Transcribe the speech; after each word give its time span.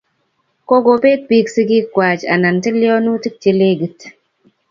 kokopet 0.67 1.19
piik 1.29 1.47
sikik 1.55 1.85
kwai 1.93 2.19
anan 2.33 2.57
tilionutik 2.63 3.35
che 3.41 3.51
legit 3.59 3.97